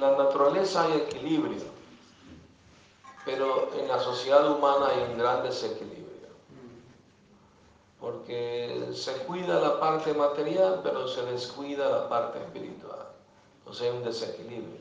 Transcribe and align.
en 0.00 0.16
la 0.16 0.24
naturaleza 0.24 0.84
hay 0.84 0.92
equilibrio, 0.94 1.62
pero 3.26 3.70
en 3.78 3.86
la 3.86 3.98
sociedad 4.00 4.50
humana 4.50 4.88
hay 4.88 5.12
un 5.12 5.18
gran 5.18 5.42
desequilibrio. 5.42 6.00
Porque 8.00 8.92
se 8.94 9.12
cuida 9.24 9.60
la 9.60 9.78
parte 9.78 10.14
material, 10.14 10.80
pero 10.82 11.06
se 11.06 11.22
descuida 11.26 11.90
la 11.90 12.08
parte 12.08 12.38
espiritual. 12.38 13.08
Sea, 13.72 13.90
hay 13.90 13.98
un 13.98 14.02
desequilibrio. 14.02 14.80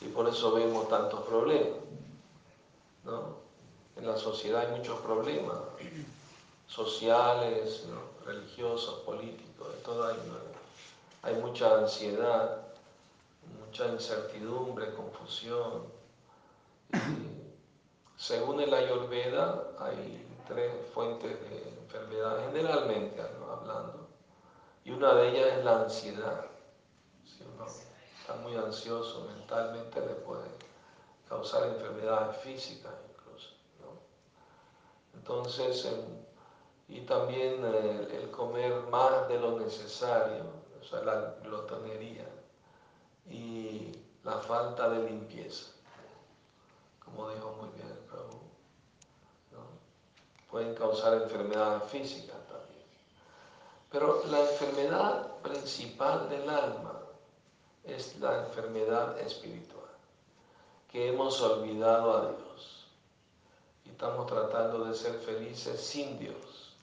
Y 0.00 0.06
por 0.06 0.26
eso 0.26 0.52
vemos 0.52 0.88
tantos 0.88 1.20
problemas. 1.20 1.78
¿no? 3.04 3.36
En 3.96 4.06
la 4.06 4.16
sociedad 4.16 4.62
hay 4.62 4.78
muchos 4.78 4.98
problemas 5.00 5.58
sociales, 6.68 7.84
religiosos, 8.24 9.00
políticos, 9.00 9.68
de 9.68 9.80
todo 9.82 10.06
hay, 10.06 10.16
hay 11.22 11.34
mucha 11.34 11.78
ansiedad, 11.78 12.71
mucha 13.72 13.86
incertidumbre, 13.86 14.92
confusión. 14.92 15.84
según 18.18 18.60
el 18.60 18.74
Ayurveda, 18.74 19.72
hay 19.78 20.26
tres 20.46 20.70
fuentes 20.92 21.40
de 21.40 21.78
enfermedad, 21.80 22.36
generalmente 22.50 23.22
hablando, 23.50 24.08
y 24.84 24.90
una 24.90 25.14
de 25.14 25.28
ellas 25.30 25.56
es 25.56 25.64
la 25.64 25.80
ansiedad. 25.84 26.44
Si 27.24 27.44
uno 27.44 27.64
está 27.64 28.34
muy 28.42 28.54
ansioso 28.56 29.26
mentalmente, 29.34 30.00
le 30.00 30.16
puede 30.16 30.50
causar 31.26 31.68
enfermedades 31.68 32.36
físicas 32.42 32.92
incluso. 33.10 33.54
Entonces, 35.14 35.88
y 36.88 37.00
también 37.06 37.64
el, 37.64 38.10
el, 38.10 38.30
comer 38.30 38.82
más 38.90 39.28
de 39.28 39.40
lo 39.40 39.58
necesario, 39.58 40.44
o 40.78 40.84
sea, 40.84 41.00
la 41.04 41.36
glotonería 41.42 42.41
y 43.30 43.92
la 44.24 44.38
falta 44.38 44.88
de 44.88 45.10
limpieza, 45.10 45.70
como 47.04 47.30
dijo 47.30 47.56
muy 47.60 47.68
bien 47.70 47.88
el 47.88 47.98
Prabhu. 47.98 48.40
Pueden 50.50 50.74
causar 50.74 51.14
enfermedades 51.14 51.90
físicas 51.90 52.36
también. 52.46 52.86
Pero 53.90 54.22
la 54.26 54.40
enfermedad 54.40 55.36
principal 55.42 56.28
del 56.28 56.48
alma 56.48 57.00
es 57.84 58.18
la 58.20 58.46
enfermedad 58.46 59.18
espiritual, 59.18 59.90
que 60.90 61.08
hemos 61.08 61.40
olvidado 61.40 62.16
a 62.16 62.20
Dios 62.32 62.86
y 63.84 63.90
estamos 63.90 64.26
tratando 64.26 64.84
de 64.84 64.94
ser 64.94 65.14
felices 65.20 65.80
sin 65.80 66.18
Dios, 66.18 66.74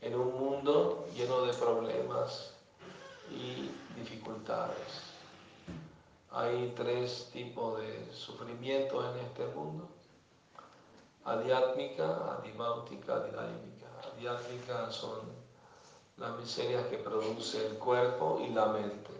en 0.00 0.14
un 0.14 0.38
mundo 0.38 1.06
lleno 1.14 1.42
de 1.42 1.54
problemas 1.54 2.52
y 3.30 3.70
dificultades. 3.98 5.09
Hay 6.32 6.72
tres 6.76 7.28
tipos 7.32 7.80
de 7.80 8.08
sufrimientos 8.12 9.04
en 9.14 9.26
este 9.26 9.46
mundo. 9.46 9.88
Adiátmica, 11.24 12.38
adibáutica, 12.38 13.16
adidáimica. 13.16 13.86
Adiátmica 14.14 14.90
son 14.92 15.18
las 16.16 16.36
miserias 16.38 16.86
que 16.86 16.98
produce 16.98 17.66
el 17.66 17.78
cuerpo 17.78 18.40
y 18.46 18.52
la 18.52 18.66
mente. 18.66 19.10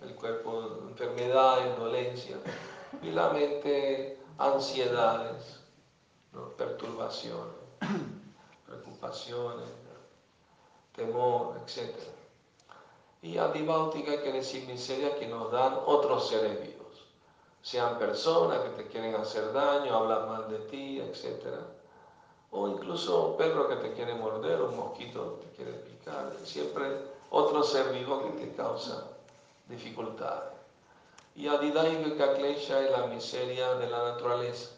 El 0.00 0.14
cuerpo, 0.14 0.80
enfermedades, 0.88 1.76
dolencias. 1.76 2.40
Y 3.02 3.10
la 3.10 3.30
mente, 3.30 4.18
ansiedades, 4.38 5.60
perturbaciones, 6.56 7.54
preocupaciones, 8.66 9.68
temor, 10.94 11.60
etc. 11.66 11.94
Y 13.26 13.38
adibáutica 13.38 14.22
quiere 14.22 14.38
decir 14.38 14.68
miseria 14.68 15.16
que 15.16 15.26
nos 15.26 15.50
dan 15.50 15.80
otros 15.84 16.28
seres 16.28 16.60
vivos, 16.60 17.06
sean 17.60 17.98
personas 17.98 18.60
que 18.60 18.68
te 18.80 18.86
quieren 18.88 19.16
hacer 19.16 19.52
daño, 19.52 19.96
hablan 19.96 20.28
mal 20.28 20.48
de 20.48 20.58
ti, 20.70 21.00
etc. 21.00 21.58
O 22.52 22.68
incluso 22.68 23.30
un 23.30 23.36
perro 23.36 23.68
que 23.68 23.76
te 23.76 23.94
quiere 23.94 24.14
morder, 24.14 24.62
un 24.62 24.76
mosquito 24.76 25.40
que 25.40 25.46
te 25.46 25.56
quiere 25.56 25.72
picar, 25.72 26.32
siempre 26.44 26.86
otro 27.30 27.64
ser 27.64 27.92
vivo 27.92 28.22
que 28.22 28.44
te 28.44 28.54
causa 28.54 29.08
dificultades. 29.68 30.52
Y 31.34 31.48
adidáica 31.48 32.34
klesha 32.34 32.80
es 32.80 32.92
la 32.92 33.08
miseria 33.08 33.74
de 33.74 33.90
la 33.90 34.12
naturaleza. 34.12 34.70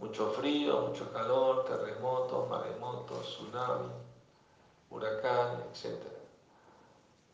Mucho 0.00 0.32
frío, 0.32 0.88
mucho 0.88 1.12
calor, 1.12 1.66
terremotos, 1.66 2.50
maremotos, 2.50 3.28
tsunami, 3.28 3.92
huracán, 4.90 5.62
etc. 5.72 6.21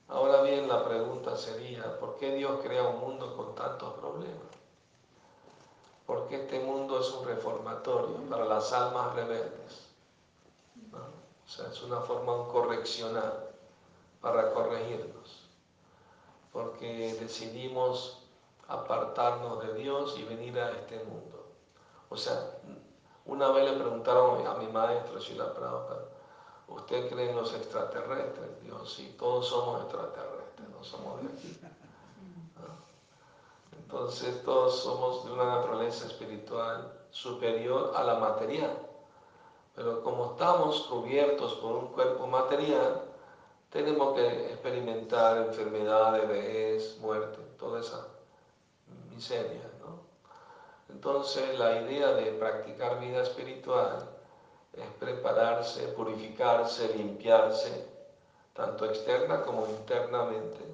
Ahora 0.09 0.41
bien, 0.41 0.67
la 0.69 0.85
pregunta 0.85 1.37
sería, 1.37 1.99
¿por 2.01 2.17
qué 2.17 2.35
Dios 2.35 2.61
crea 2.63 2.83
un 2.83 3.01
mundo 3.01 3.37
con 3.37 3.55
tantos 3.55 3.93
problemas? 3.95 4.49
Porque 6.07 6.37
este 6.37 6.61
mundo 6.61 6.99
es 7.01 7.11
un 7.11 7.27
reformatorio 7.27 8.17
para 8.31 8.47
las 8.47 8.73
almas 8.73 9.15
rebeldes. 9.15 9.87
O 10.95 11.51
sea, 11.51 11.69
es 11.69 11.83
una 11.83 12.01
forma 12.01 12.49
correccional 12.49 13.51
para 14.23 14.53
corregirnos. 14.55 15.43
Porque 16.53 17.15
decidimos 17.21 18.23
apartarnos 18.67 19.63
de 19.67 19.75
Dios 19.75 20.19
y 20.19 20.25
venir 20.25 20.59
a 20.59 20.71
este 20.71 21.05
mundo. 21.05 21.47
O 22.09 22.17
sea, 22.17 22.59
una 23.27 23.51
vez 23.51 23.71
le 23.71 23.79
preguntaron 23.79 24.47
a 24.47 24.55
mi 24.55 24.69
maestro, 24.69 25.19
Shila 25.19 25.53
Prabhupada, 25.53 26.18
¿usted 26.69 27.09
cree 27.11 27.31
en 27.31 27.37
los 27.37 27.55
extraterrestres? 27.55 28.63
Dios, 28.63 28.93
sí, 28.93 29.15
todos 29.19 29.49
somos 29.49 29.83
extraterrestres, 29.83 30.69
no 30.69 30.85
somos 30.85 31.23
de 31.23 31.29
aquí. 31.29 31.61
Entonces 33.73 34.45
todos 34.45 34.83
somos 34.83 35.25
de 35.25 35.33
una 35.33 35.47
naturaleza 35.47 36.07
espiritual 36.07 36.93
superior 37.11 37.93
a 37.97 38.05
la 38.05 38.19
material. 38.19 38.77
Pero 39.75 40.03
como 40.03 40.33
estamos 40.33 40.83
cubiertos 40.83 41.55
por 41.55 41.77
un 41.77 41.87
cuerpo 41.89 42.27
material, 42.27 43.03
tenemos 43.71 44.15
que 44.15 44.53
experimentar 44.53 45.39
enfermedades, 45.39 46.29
vejez, 46.29 46.99
muerte, 47.01 47.39
toda 47.59 47.81
esa 47.81 48.09
miseria. 49.15 49.63
¿no? 49.81 50.01
Entonces 50.93 51.59
la 51.59 51.81
idea 51.81 52.13
de 52.13 52.33
practicar 52.33 53.01
vida 53.01 53.23
espiritual 53.23 54.18
es 54.81 54.91
prepararse, 54.99 55.89
purificarse, 55.89 56.95
limpiarse, 56.95 57.87
tanto 58.53 58.87
externa 58.87 59.43
como 59.43 59.67
internamente, 59.67 60.65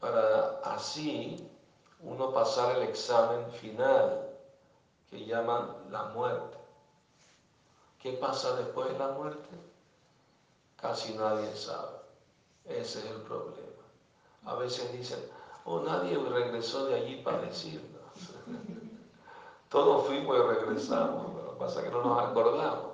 para 0.00 0.60
así 0.64 1.50
uno 2.00 2.32
pasar 2.32 2.76
el 2.76 2.82
examen 2.84 3.50
final 3.52 4.28
que 5.10 5.24
llaman 5.24 5.74
la 5.90 6.04
muerte. 6.04 6.56
¿Qué 8.00 8.12
pasa 8.12 8.54
después 8.56 8.88
de 8.92 8.98
la 8.98 9.08
muerte? 9.12 9.48
Casi 10.76 11.14
nadie 11.14 11.54
sabe. 11.56 11.96
Ese 12.66 12.98
es 12.98 13.06
el 13.06 13.22
problema. 13.22 13.82
A 14.44 14.54
veces 14.54 14.92
dicen, 14.92 15.18
oh, 15.64 15.80
nadie 15.80 16.16
regresó 16.18 16.86
de 16.86 16.96
allí 16.96 17.16
para 17.22 17.38
decirnos. 17.38 17.90
Todos 19.68 20.06
fuimos 20.06 20.36
y 20.36 20.42
regresamos, 20.42 21.45
pasa 21.58 21.82
que 21.82 21.90
no 21.90 22.02
nos 22.02 22.22
acordamos. 22.22 22.92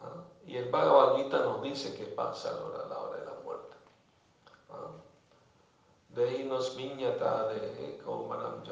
¿Ah? 0.00 0.24
Y 0.46 0.56
el 0.56 0.70
Bhagavad 0.70 1.18
nos 1.26 1.62
dice 1.62 1.96
qué 1.96 2.04
pasa 2.06 2.50
a 2.50 2.52
la 2.88 2.98
hora 2.98 3.16
de 3.18 3.24
la 3.24 3.34
muerte. 3.44 3.76
¿Ah? 4.70 4.90
Dehinos 6.10 6.76
viñata 6.76 7.48
de 7.48 8.00
Kaumanam 8.04 8.62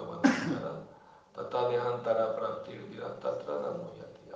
Tata 1.35 1.69
Dehantara 1.69 2.35
Prantir 2.35 3.05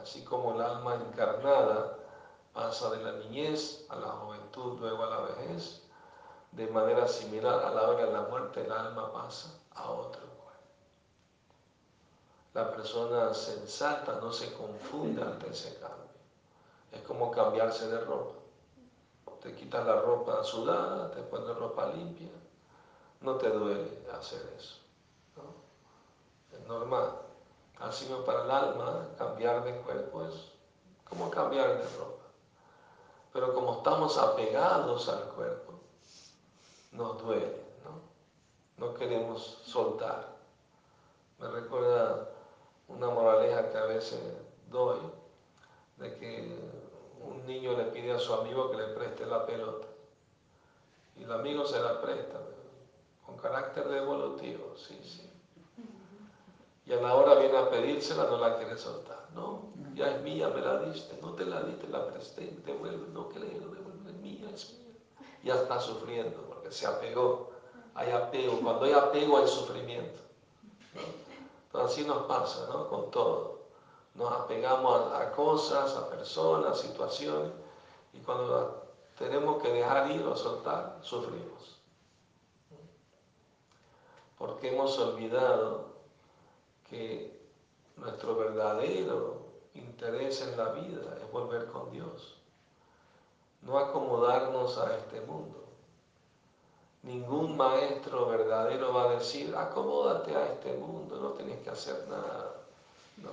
Así 0.00 0.24
como 0.24 0.54
el 0.54 0.60
alma 0.60 0.94
encarnada 0.94 1.96
pasa 2.52 2.90
de 2.90 3.02
la 3.02 3.12
niñez 3.12 3.86
a 3.88 3.96
la 3.96 4.08
juventud, 4.08 4.78
luego 4.80 5.04
a 5.04 5.10
la 5.10 5.20
vejez, 5.20 5.82
de 6.52 6.66
manera 6.68 7.06
similar 7.06 7.64
a 7.64 7.70
la 7.70 7.82
hora 7.88 8.06
de 8.06 8.12
la 8.12 8.22
muerte 8.22 8.64
el 8.64 8.72
alma 8.72 9.12
pasa 9.12 9.50
a 9.74 9.90
otro. 9.90 10.29
La 12.52 12.70
persona 12.70 13.32
sensata 13.32 14.18
no 14.20 14.32
se 14.32 14.52
confunde 14.54 15.22
ante 15.22 15.50
ese 15.50 15.78
cambio. 15.78 16.10
Es 16.90 17.00
como 17.02 17.30
cambiarse 17.30 17.88
de 17.88 18.00
ropa. 18.00 18.34
Te 19.40 19.54
quitas 19.54 19.86
la 19.86 20.00
ropa 20.00 20.42
sudada, 20.44 21.10
te 21.12 21.22
pones 21.22 21.56
ropa 21.56 21.86
limpia, 21.86 22.28
no 23.22 23.36
te 23.36 23.48
duele 23.48 24.06
hacer 24.12 24.52
eso. 24.58 24.74
Es 26.52 26.66
normal. 26.66 27.12
Así 27.78 28.06
como 28.06 28.24
para 28.24 28.44
el 28.44 28.50
alma, 28.50 29.06
cambiar 29.16 29.64
de 29.64 29.76
cuerpo 29.78 30.24
es 30.24 30.34
como 31.08 31.30
cambiar 31.30 31.78
de 31.78 31.96
ropa. 31.96 32.24
Pero 33.32 33.54
como 33.54 33.78
estamos 33.78 34.18
apegados 34.18 35.08
al 35.08 35.22
cuerpo, 35.30 35.80
nos 36.92 37.22
duele, 37.22 37.64
¿no? 37.84 38.86
No 38.86 38.94
queremos 38.94 39.62
soltar. 39.64 40.36
Me 41.38 41.48
recuerda 41.48 42.29
una 42.90 43.08
moraleja 43.08 43.70
que 43.70 43.78
a 43.78 43.84
veces 43.84 44.20
doy, 44.70 44.98
de 45.98 46.16
que 46.16 46.58
un 47.20 47.46
niño 47.46 47.76
le 47.76 47.84
pide 47.84 48.12
a 48.12 48.18
su 48.18 48.32
amigo 48.34 48.70
que 48.70 48.76
le 48.76 48.86
preste 48.88 49.26
la 49.26 49.46
pelota. 49.46 49.86
Y 51.16 51.24
el 51.24 51.32
amigo 51.32 51.66
se 51.66 51.80
la 51.80 52.00
presta, 52.00 52.40
con 53.24 53.36
carácter 53.36 53.88
devolutivo, 53.88 54.74
sí, 54.76 54.98
sí. 55.02 55.30
Y 56.86 56.92
a 56.92 57.00
la 57.00 57.14
hora 57.14 57.34
viene 57.36 57.56
a 57.56 57.70
pedírsela, 57.70 58.24
no 58.24 58.38
la 58.38 58.56
quiere 58.56 58.76
soltar. 58.76 59.28
No, 59.34 59.68
ya 59.94 60.16
es 60.16 60.22
mía, 60.22 60.48
me 60.48 60.60
la 60.60 60.80
diste, 60.80 61.16
no 61.22 61.34
te 61.34 61.44
la 61.44 61.62
diste, 61.62 61.86
la 61.88 62.08
presté, 62.08 62.56
devuelve, 62.64 63.08
no 63.12 63.28
creo, 63.28 63.44
devuelve, 63.44 64.10
es 64.10 64.16
mía, 64.16 64.50
es 64.52 64.72
mía. 64.72 64.94
Ya 65.44 65.54
está 65.54 65.78
sufriendo 65.78 66.40
porque 66.48 66.72
se 66.72 66.86
apegó. 66.86 67.50
Hay 67.94 68.10
apego, 68.10 68.60
cuando 68.60 68.86
hay 68.86 68.92
apego 68.92 69.38
hay 69.38 69.46
sufrimiento. 69.46 70.20
Así 71.72 72.04
nos 72.04 72.26
pasa, 72.26 72.68
¿no? 72.68 72.88
Con 72.88 73.10
todo. 73.10 73.60
Nos 74.14 74.32
apegamos 74.32 75.12
a, 75.12 75.22
a 75.22 75.32
cosas, 75.32 75.96
a 75.96 76.08
personas, 76.08 76.80
situaciones, 76.80 77.52
y 78.12 78.18
cuando 78.18 78.82
tenemos 79.18 79.62
que 79.62 79.72
dejar 79.72 80.10
ir 80.10 80.26
o 80.26 80.36
soltar, 80.36 80.98
sufrimos. 81.02 81.78
Porque 84.36 84.74
hemos 84.74 84.98
olvidado 84.98 85.90
que 86.88 87.38
nuestro 87.96 88.34
verdadero 88.36 89.46
interés 89.74 90.40
en 90.42 90.56
la 90.56 90.70
vida 90.72 91.18
es 91.22 91.30
volver 91.30 91.66
con 91.66 91.90
Dios, 91.92 92.36
no 93.62 93.78
acomodarnos 93.78 94.78
a 94.78 94.96
este 94.96 95.20
mundo. 95.20 95.69
Ningún 97.02 97.56
maestro 97.56 98.26
verdadero 98.26 98.92
va 98.92 99.04
a 99.04 99.14
decir, 99.14 99.54
acomódate 99.56 100.36
a 100.36 100.52
este 100.52 100.74
mundo, 100.74 101.18
no 101.18 101.30
tienes 101.30 101.58
que 101.60 101.70
hacer 101.70 102.06
nada. 102.08 102.56
¿no? 103.16 103.30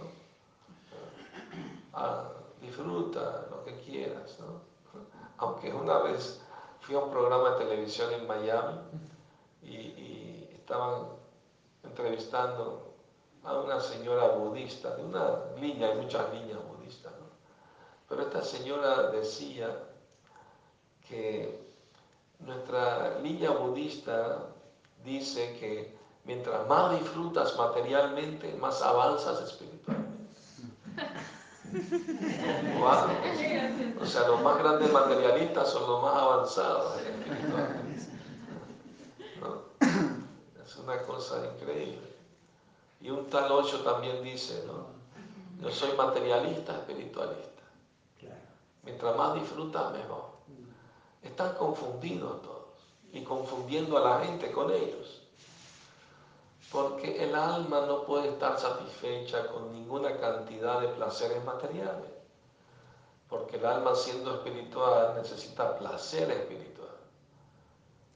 Ah, 1.93 2.29
disfruta 2.61 3.45
lo 3.51 3.65
que 3.65 3.75
quieras. 3.81 4.37
¿no? 4.39 4.61
Aunque 5.37 5.73
una 5.73 5.99
vez 5.99 6.39
fui 6.79 6.95
a 6.95 6.99
un 6.99 7.11
programa 7.11 7.51
de 7.51 7.65
televisión 7.65 8.13
en 8.13 8.25
Miami 8.25 8.79
y, 9.63 9.75
y 9.75 10.49
estaban 10.55 11.07
entrevistando 11.83 12.93
a 13.43 13.59
una 13.59 13.79
señora 13.81 14.29
budista, 14.29 14.95
de 14.95 15.03
una 15.03 15.39
línea, 15.59 15.89
hay 15.89 15.97
muchas 15.97 16.33
líneas 16.33 16.59
budistas, 16.67 17.11
¿no? 17.13 17.27
pero 18.07 18.21
esta 18.23 18.41
señora 18.41 19.09
decía 19.11 19.73
que 21.07 21.66
nuestra 22.39 23.19
línea 23.19 23.51
budista 23.51 24.39
dice 25.03 25.57
que 25.59 25.97
mientras 26.23 26.67
más 26.67 26.99
disfrutas 26.99 27.55
materialmente, 27.57 28.53
más 28.55 28.81
avanzas 28.81 29.41
espiritualmente. 29.41 30.07
O 33.99 34.05
sea, 34.05 34.27
los 34.27 34.41
más 34.41 34.57
grandes 34.59 34.91
materialistas 34.91 35.69
son 35.69 35.89
los 35.89 36.01
más 36.01 36.15
avanzados 36.15 37.01
espiritualmente. 37.01 38.07
¿no? 39.41 39.61
Es 40.65 40.75
una 40.77 41.01
cosa 41.03 41.41
increíble. 41.53 42.15
Y 43.01 43.09
un 43.09 43.29
tal 43.29 43.51
Ocho 43.51 43.81
también 43.81 44.23
dice, 44.23 44.63
¿no? 44.65 44.87
Yo 45.61 45.71
soy 45.71 45.95
materialista, 45.97 46.73
espiritualista. 46.73 47.47
Mientras 48.83 49.17
más 49.17 49.33
disfrutas, 49.35 49.91
mejor. 49.91 50.36
Están 51.21 51.55
confundidos 51.55 52.41
todos 52.41 52.57
y 53.11 53.23
confundiendo 53.23 53.97
a 53.97 54.01
la 54.01 54.25
gente 54.25 54.51
con 54.51 54.71
ellos. 54.71 55.21
Porque 56.71 57.23
el 57.23 57.33
alma 57.33 57.81
no 57.81 58.03
puede 58.03 58.29
estar 58.29 58.59
satisfecha 58.59 59.47
con 59.47 59.71
ninguna 59.71 60.17
cantidad 60.17 60.81
de 60.81 60.89
placeres 60.89 61.43
materiales. 61.45 62.11
Porque 63.29 63.57
el 63.57 63.65
alma 63.65 63.95
siendo 63.95 64.35
espiritual 64.35 65.15
necesita 65.15 65.77
placer 65.77 66.29
espiritual, 66.31 66.95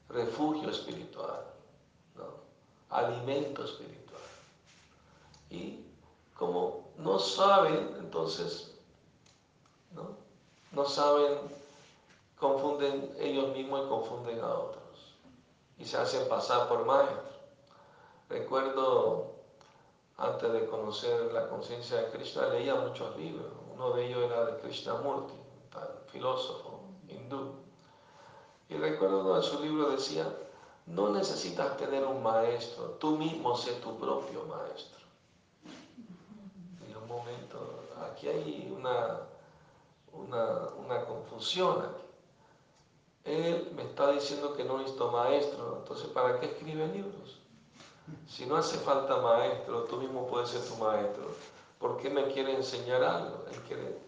refugio 0.08 0.70
espiritual, 0.70 1.44
¿no? 2.16 2.24
alimento 2.90 3.64
espiritual. 3.64 4.20
Y 5.50 5.84
como 6.34 6.88
no 6.96 7.18
saben, 7.18 7.94
entonces, 7.98 8.74
¿no? 9.92 10.16
No 10.72 10.84
saben, 10.86 11.38
confunden 12.42 13.14
ellos 13.18 13.56
mismos 13.56 13.86
y 13.86 13.88
confunden 13.88 14.40
a 14.40 14.54
otros. 14.54 15.16
Y 15.78 15.84
se 15.86 15.96
hacen 15.96 16.28
pasar 16.28 16.68
por 16.68 16.84
maestros. 16.84 17.24
Recuerdo, 18.28 19.32
antes 20.18 20.52
de 20.52 20.66
conocer 20.66 21.32
la 21.32 21.48
conciencia 21.48 22.02
de 22.02 22.10
Krishna, 22.10 22.48
leía 22.48 22.74
muchos 22.74 23.16
libros. 23.16 23.50
Uno 23.72 23.92
de 23.92 24.06
ellos 24.06 24.24
era 24.24 24.44
de 24.44 24.60
Krishnamurti, 24.60 25.32
un 25.32 26.08
filósofo 26.10 26.80
hindú. 27.08 27.54
Y 28.68 28.76
recuerdo 28.76 29.20
uno 29.20 29.36
de 29.36 29.42
sus 29.42 29.60
libros 29.60 29.92
decía, 29.92 30.26
no 30.86 31.08
necesitas 31.08 31.76
tener 31.78 32.04
un 32.04 32.22
maestro, 32.22 32.96
tú 32.98 33.16
mismo 33.16 33.56
sé 33.56 33.72
tu 33.76 33.96
propio 33.98 34.44
maestro 34.44 35.02
momento, 37.12 37.84
aquí 38.10 38.28
hay 38.28 38.74
una, 38.76 39.20
una, 40.12 41.04
confusión 41.04 41.82
aquí. 41.82 42.01
Él 43.24 43.72
me 43.76 43.82
está 43.82 44.10
diciendo 44.10 44.54
que 44.54 44.64
no 44.64 44.78
necesito 44.78 45.10
maestro, 45.12 45.78
entonces 45.78 46.08
¿para 46.08 46.40
qué 46.40 46.46
escribe 46.46 46.88
libros? 46.88 47.38
Si 48.28 48.46
no 48.46 48.56
hace 48.56 48.78
falta 48.78 49.16
maestro, 49.18 49.84
tú 49.84 49.98
mismo 49.98 50.26
puedes 50.26 50.50
ser 50.50 50.62
tu 50.62 50.76
maestro. 50.76 51.30
¿Por 51.78 51.98
qué 51.98 52.10
me 52.10 52.26
quiere 52.32 52.54
enseñar 52.54 53.02
algo? 53.02 53.44
Él, 53.50 53.60
quiere, 53.66 53.98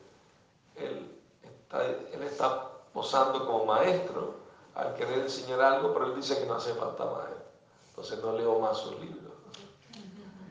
él, 0.76 1.10
está, 1.42 1.86
él 1.86 2.22
está 2.22 2.70
posando 2.92 3.46
como 3.46 3.66
maestro 3.66 4.34
al 4.74 4.94
querer 4.94 5.20
enseñar 5.20 5.60
algo, 5.60 5.92
pero 5.92 6.06
él 6.06 6.16
dice 6.16 6.38
que 6.38 6.46
no 6.46 6.54
hace 6.54 6.74
falta 6.74 7.04
maestro. 7.04 7.44
Entonces 7.90 8.18
no 8.22 8.32
leo 8.32 8.58
más 8.58 8.78
sus 8.78 8.98
libros. 8.98 9.32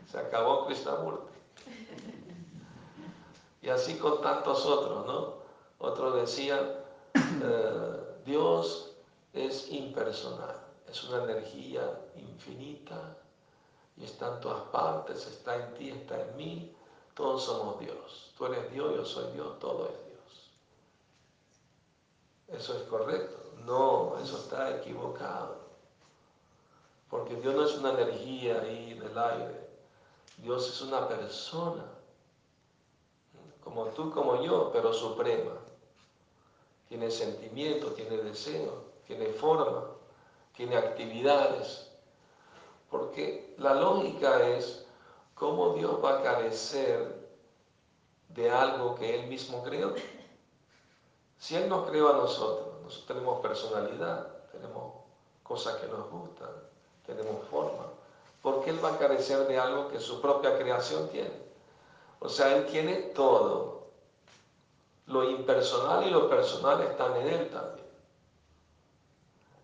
Se 0.09 0.17
acabó 0.17 0.65
Krishnamurti. 0.65 1.33
Y 3.61 3.69
así 3.69 3.97
con 3.97 4.21
tantos 4.21 4.65
otros, 4.65 5.05
¿no? 5.05 5.33
Otro 5.79 6.11
decía, 6.11 6.83
eh, 7.15 8.02
Dios 8.25 8.95
es 9.33 9.69
impersonal, 9.71 10.55
es 10.87 11.03
una 11.05 11.23
energía 11.23 11.83
infinita 12.15 13.17
y 13.97 14.05
está 14.05 14.35
en 14.35 14.41
todas 14.41 14.63
partes, 14.69 15.27
está 15.27 15.55
en 15.55 15.73
ti, 15.75 15.89
está 15.89 16.21
en 16.21 16.35
mí, 16.37 16.75
todos 17.13 17.43
somos 17.43 17.79
Dios. 17.79 18.33
Tú 18.37 18.45
eres 18.45 18.71
Dios, 18.71 18.95
yo 18.95 19.05
soy 19.05 19.31
Dios, 19.33 19.59
todo 19.59 19.89
es 19.89 20.05
Dios. 20.07 20.51
¿Eso 22.59 22.77
es 22.77 22.83
correcto? 22.83 23.37
No, 23.65 24.17
eso 24.21 24.37
está 24.37 24.77
equivocado. 24.77 25.63
Porque 27.09 27.35
Dios 27.35 27.53
no 27.53 27.65
es 27.65 27.75
una 27.75 27.91
energía 27.91 28.61
ahí 28.61 28.93
del 28.95 29.17
aire. 29.17 29.69
Dios 30.37 30.67
es 30.67 30.81
una 30.81 31.07
persona 31.07 31.85
como 33.63 33.85
tú, 33.87 34.11
como 34.11 34.41
yo, 34.43 34.71
pero 34.71 34.93
suprema. 34.93 35.53
Tiene 36.93 37.09
sentimiento, 37.09 37.87
tiene 37.93 38.17
deseo, 38.17 38.83
tiene 39.07 39.25
forma, 39.25 39.83
tiene 40.55 40.77
actividades. 40.77 41.89
Porque 42.91 43.55
la 43.57 43.73
lógica 43.73 44.47
es 44.49 44.85
cómo 45.33 45.73
Dios 45.73 45.97
va 46.03 46.19
a 46.19 46.21
carecer 46.21 47.31
de 48.29 48.51
algo 48.51 48.93
que 48.93 49.15
Él 49.19 49.25
mismo 49.25 49.63
creó. 49.63 49.95
Si 51.39 51.55
Él 51.55 51.67
nos 51.67 51.89
creó 51.89 52.09
a 52.13 52.17
nosotros, 52.17 52.79
nosotros 52.83 53.07
tenemos 53.07 53.39
personalidad, 53.39 54.27
tenemos 54.51 54.93
cosas 55.41 55.77
que 55.77 55.87
nos 55.87 56.07
gustan, 56.11 56.51
tenemos 57.07 57.43
forma. 57.47 57.87
¿Por 58.43 58.63
qué 58.63 58.69
Él 58.69 58.85
va 58.85 58.89
a 58.89 58.99
carecer 58.99 59.47
de 59.47 59.57
algo 59.57 59.87
que 59.87 59.99
su 59.99 60.21
propia 60.21 60.59
creación 60.59 61.09
tiene? 61.09 61.41
O 62.19 62.29
sea, 62.29 62.55
Él 62.55 62.67
tiene 62.67 62.97
todo. 63.15 63.82
Lo 65.13 65.29
impersonal 65.29 66.07
y 66.07 66.09
lo 66.09 66.27
personal 66.27 66.81
están 66.81 67.15
en 67.17 67.27
Él 67.27 67.49
también. 67.49 67.87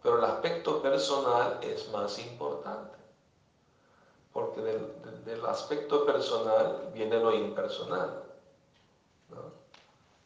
Pero 0.01 0.19
el 0.19 0.23
aspecto 0.23 0.81
personal 0.81 1.59
es 1.61 1.89
más 1.91 2.17
importante. 2.19 2.97
Porque 4.31 4.61
del, 4.61 5.45
aspecto 5.45 6.05
personal 6.05 6.91
viene 6.93 7.19
lo 7.19 7.33
impersonal. 7.33 8.23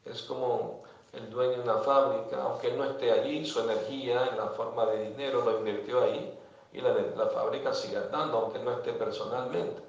Es 0.06 0.22
como 0.24 0.84
el 1.14 1.30
dueño 1.30 1.54
de 1.54 1.62
una 1.62 1.78
fábrica, 1.78 2.44
aunque 2.44 2.68
él 2.68 2.78
no 2.78 2.84
esté 2.84 3.12
allí, 3.12 3.46
su 3.46 3.62
energía 3.62 4.28
en 4.28 4.38
la 4.38 4.48
forma 4.50 4.86
de 4.88 5.10
dinero 5.10 5.42
lo 5.46 5.60
invirtió 5.60 6.04
ahí 6.04 6.38
y 6.74 6.82
la, 6.82 6.94
la 6.94 7.28
fábrica 7.28 7.74
sigue 7.74 7.98
andando, 7.98 8.38
aunque 8.40 8.60
no 8.60 8.74
esté 8.74 8.92
personalmente. 8.94 9.82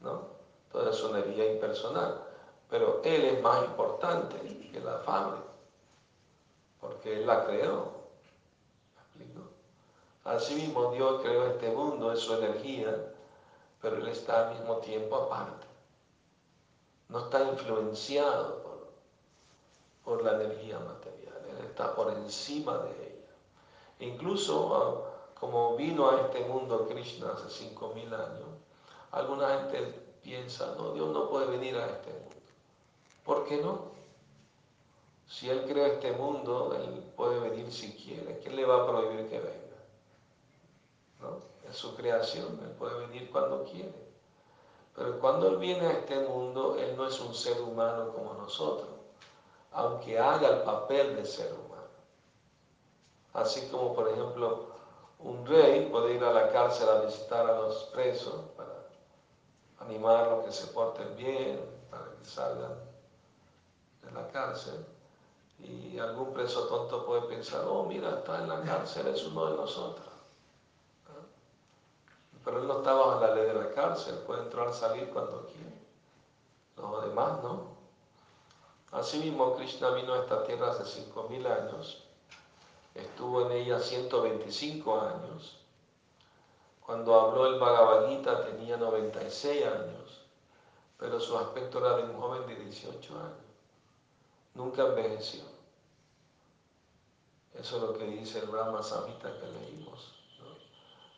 ¿no? 0.00 0.32
toda 0.72 0.92
su 0.92 1.08
energía 1.14 1.52
impersonal. 1.52 2.24
Pero 2.72 3.02
Él 3.04 3.26
es 3.26 3.42
más 3.42 3.66
importante 3.66 4.38
que 4.72 4.80
la 4.80 4.96
fábrica, 5.00 5.44
porque 6.80 7.18
Él 7.18 7.26
la 7.26 7.44
creó. 7.44 7.92
¿Me 8.96 9.02
explico? 9.02 9.50
Asimismo, 10.24 10.90
Dios 10.92 11.20
creó 11.20 11.48
este 11.48 11.70
mundo, 11.70 12.10
es 12.10 12.20
su 12.20 12.32
energía, 12.32 13.12
pero 13.82 13.96
Él 13.96 14.08
está 14.08 14.48
al 14.48 14.54
mismo 14.54 14.78
tiempo 14.78 15.16
aparte. 15.16 15.66
No 17.10 17.18
está 17.18 17.42
influenciado 17.44 18.62
por, 18.62 18.88
por 20.02 20.24
la 20.24 20.42
energía 20.42 20.78
material, 20.78 21.42
Él 21.50 21.66
está 21.66 21.94
por 21.94 22.10
encima 22.10 22.78
de 22.78 22.90
ella. 22.90 24.12
incluso 24.12 24.74
ah, 24.74 25.34
como 25.38 25.76
vino 25.76 26.08
a 26.08 26.22
este 26.22 26.40
mundo 26.46 26.88
Krishna 26.88 27.32
hace 27.32 27.66
5.000 27.66 28.14
años, 28.14 28.48
alguna 29.10 29.58
gente 29.58 29.82
piensa, 30.22 30.74
no, 30.78 30.94
Dios 30.94 31.10
no 31.10 31.28
puede 31.28 31.48
venir 31.48 31.76
a 31.76 31.84
este 31.84 32.10
mundo. 32.12 32.32
¿Por 33.24 33.46
qué 33.46 33.58
no? 33.58 33.92
Si 35.28 35.48
Él 35.48 35.64
crea 35.66 35.86
este 35.86 36.12
mundo, 36.12 36.74
Él 36.76 37.04
puede 37.16 37.40
venir 37.40 37.72
si 37.72 37.92
quiere. 37.94 38.38
¿Quién 38.40 38.56
le 38.56 38.66
va 38.66 38.82
a 38.82 38.86
prohibir 38.86 39.28
que 39.28 39.38
venga? 39.40 39.78
¿No? 41.20 41.42
Es 41.68 41.76
su 41.76 41.94
creación, 41.94 42.60
Él 42.62 42.72
puede 42.72 43.06
venir 43.06 43.30
cuando 43.30 43.64
quiere. 43.64 43.94
Pero 44.94 45.18
cuando 45.20 45.48
Él 45.48 45.56
viene 45.56 45.86
a 45.86 45.92
este 45.92 46.20
mundo, 46.28 46.76
Él 46.78 46.96
no 46.96 47.06
es 47.06 47.18
un 47.20 47.34
ser 47.34 47.60
humano 47.62 48.12
como 48.12 48.34
nosotros, 48.34 48.90
aunque 49.72 50.18
haga 50.18 50.48
el 50.48 50.62
papel 50.64 51.16
de 51.16 51.24
ser 51.24 51.52
humano. 51.54 51.72
Así 53.32 53.68
como, 53.68 53.94
por 53.94 54.10
ejemplo, 54.10 54.66
un 55.18 55.46
rey 55.46 55.88
puede 55.90 56.14
ir 56.14 56.24
a 56.24 56.32
la 56.32 56.52
cárcel 56.52 56.88
a 56.90 57.00
visitar 57.00 57.46
a 57.48 57.60
los 57.60 57.84
presos 57.84 58.34
para 58.56 58.86
animarlos 59.80 60.44
que 60.44 60.52
se 60.52 60.66
porten 60.66 61.16
bien, 61.16 61.58
para 61.90 62.04
que 62.18 62.24
salgan 62.26 62.91
de 64.12 64.22
la 64.22 64.28
cárcel. 64.28 64.84
Y 65.58 65.98
algún 65.98 66.32
preso 66.32 66.66
tonto 66.66 67.06
puede 67.06 67.22
pensar, 67.22 67.64
oh, 67.68 67.84
mira, 67.84 68.10
está 68.18 68.42
en 68.42 68.48
la 68.48 68.62
cárcel, 68.62 69.06
es 69.06 69.24
uno 69.24 69.46
de 69.46 69.56
nosotros. 69.56 70.08
Pero 72.44 72.60
él 72.60 72.66
no 72.66 72.78
está 72.78 72.92
bajo 72.92 73.20
la 73.20 73.34
ley 73.34 73.46
de 73.46 73.54
la 73.54 73.70
cárcel, 73.70 74.16
puede 74.26 74.42
entrar 74.42 74.72
salir 74.74 75.08
cuando 75.10 75.46
quiere. 75.46 75.72
Los 76.76 77.04
demás 77.04 77.42
no. 77.42 77.72
Asimismo, 78.90 79.54
Krishna 79.54 79.90
vino 79.90 80.14
a 80.14 80.20
esta 80.20 80.42
tierra 80.44 80.70
hace 80.70 80.82
5.000 80.82 81.46
años, 81.46 82.04
estuvo 82.94 83.42
en 83.42 83.52
ella 83.52 83.78
125 83.78 85.00
años. 85.00 85.58
Cuando 86.84 87.18
habló 87.18 87.46
el 87.46 87.60
Bhagavad 87.60 88.08
Gita 88.08 88.44
tenía 88.44 88.76
96 88.76 89.64
años, 89.64 90.20
pero 90.98 91.20
su 91.20 91.38
aspecto 91.38 91.78
era 91.78 91.96
de 91.96 92.04
un 92.04 92.20
joven 92.20 92.46
de 92.46 92.56
18 92.56 93.14
años. 93.14 93.41
Nunca 94.54 94.82
envejeció. 94.82 95.44
Eso 97.54 97.76
es 97.76 97.82
lo 97.82 97.92
que 97.94 98.04
dice 98.04 98.40
el 98.40 98.48
Brahma 98.48 98.82
Samhita 98.82 99.38
que 99.38 99.46
leímos. 99.46 100.14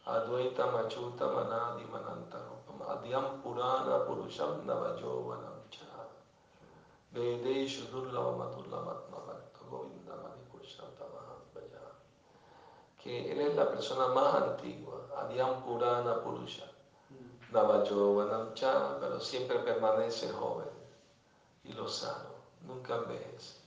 Advaita 0.07 0.67
Machuta 0.67 1.29
Manadi 1.29 1.85
Manantarupam 1.87 2.83
Adyam 2.83 3.41
Purana 3.41 4.05
Purusham 4.05 4.67
Navajovanam 4.67 5.65
Cha 5.71 6.05
Vedeshu 7.11 7.89
Durlavamatulamatnavakta 7.91 9.65
Govinda 9.67 10.13
Que 13.03 13.33
él 13.33 13.41
es 13.41 13.57
la 13.57 13.71
persona 13.71 14.09
más 14.09 14.35
antigua, 14.35 15.09
Adyam 15.17 15.65
Purana 15.65 16.23
Purusha 16.23 16.67
Navajovanam 17.51 18.53
Cha, 18.53 18.99
pero 19.01 19.19
siempre 19.21 19.61
permanece 19.61 20.29
joven 20.31 20.69
y 21.63 21.73
lo 21.73 21.89
sano, 21.89 22.34
nunca 22.67 22.97
envejece. 22.97 23.65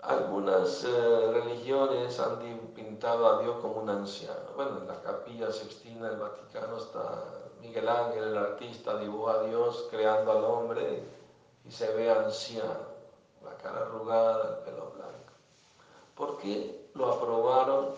Algunas 0.00 0.84
eh, 0.84 1.32
religiones 1.32 2.18
han 2.20 2.38
pintado 2.74 3.26
a 3.26 3.42
Dios 3.42 3.56
como 3.60 3.80
un 3.82 3.90
anciano. 3.90 4.52
Bueno, 4.54 4.78
en 4.78 4.88
la 4.88 5.02
capilla 5.02 5.50
sextina 5.50 6.08
del 6.08 6.20
Vaticano 6.20 6.78
está 6.78 7.24
Miguel 7.60 7.88
Ángel, 7.88 8.24
el 8.24 8.38
artista, 8.38 8.98
dibuja 8.98 9.32
a 9.32 9.42
Dios 9.42 9.88
creando 9.90 10.32
al 10.32 10.44
hombre 10.44 11.02
y 11.64 11.70
se 11.70 11.92
ve 11.94 12.10
anciano, 12.10 12.86
la 13.44 13.56
cara 13.56 13.80
arrugada, 13.80 14.58
el 14.58 14.64
pelo 14.64 14.92
blanco. 14.92 15.32
¿Por 16.14 16.38
qué 16.38 16.90
lo 16.94 17.12
aprobaron 17.12 17.90